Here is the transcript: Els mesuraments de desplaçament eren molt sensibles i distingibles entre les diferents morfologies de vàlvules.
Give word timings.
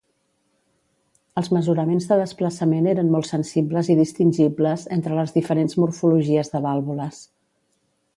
Els 1.41 1.49
mesuraments 1.57 2.07
de 2.11 2.15
desplaçament 2.21 2.87
eren 2.93 3.11
molt 3.15 3.29
sensibles 3.31 3.91
i 3.95 3.97
distingibles 3.99 4.87
entre 4.97 5.19
les 5.19 5.35
diferents 5.39 5.77
morfologies 5.85 6.51
de 6.55 6.63
vàlvules. 6.69 7.21